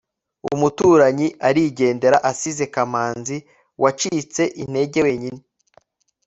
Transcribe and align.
umuturanyi 0.53 1.27
arigendera 1.47 2.17
asize 2.31 2.65
kamanzi 2.73 3.37
wacitse 3.83 4.41
intege 4.63 4.99
wenyine 5.05 5.41